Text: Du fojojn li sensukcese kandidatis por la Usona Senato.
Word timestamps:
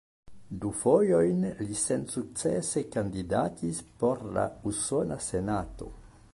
Du 0.61 0.69
fojojn 0.83 1.43
li 1.59 1.75
sensukcese 1.81 2.85
kandidatis 2.97 3.83
por 4.05 4.27
la 4.39 4.47
Usona 4.73 5.23
Senato. 5.31 5.97